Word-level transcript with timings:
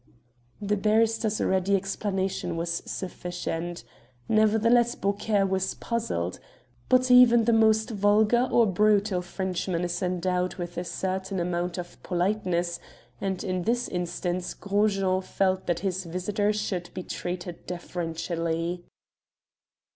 The 0.59 0.77
barrister's 0.77 1.39
ready 1.39 1.75
explanation 1.75 2.57
was 2.57 2.81
sufficient. 2.91 3.83
Nevertheless 4.27 4.95
Beaucaire 4.95 5.45
was 5.45 5.75
puzzled. 5.75 6.39
But 6.89 7.11
even 7.11 7.45
the 7.45 7.53
most 7.53 7.91
vulgar 7.91 8.49
or 8.51 8.65
brutal 8.65 9.21
Frenchman 9.21 9.83
is 9.83 10.01
endowed 10.01 10.55
with 10.55 10.75
a 10.79 10.85
certain 10.85 11.39
amount 11.39 11.77
of 11.77 12.01
politeness, 12.01 12.79
and 13.21 13.43
in 13.43 13.61
this 13.61 13.87
instance 13.87 14.55
Gros 14.55 14.95
Jean 14.95 15.21
felt 15.21 15.67
that 15.67 15.81
his 15.81 16.05
visitor 16.05 16.51
should 16.51 16.89
be 16.95 17.03
treated 17.03 17.67
deferentially. 17.67 18.83